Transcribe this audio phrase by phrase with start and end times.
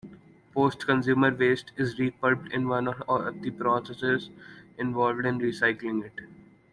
[0.55, 4.31] Post-consumer waste is re-pulped, in one of the processes
[4.79, 6.21] involved in recycling it.